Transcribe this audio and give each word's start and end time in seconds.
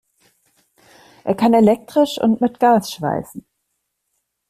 Er 1.25 1.35
kann 1.35 1.53
elektrisch 1.53 2.19
und 2.19 2.41
mit 2.41 2.59
Gas 2.59 2.91
schweißen. 2.91 3.45